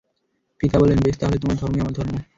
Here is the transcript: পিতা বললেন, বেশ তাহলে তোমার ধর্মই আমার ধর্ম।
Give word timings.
পিতা 0.59 0.77
বললেন, 0.79 0.99
বেশ 1.03 1.15
তাহলে 1.17 1.37
তোমার 1.37 1.57
ধর্মই 1.57 1.81
আমার 1.81 1.93
ধর্ম। 1.93 2.13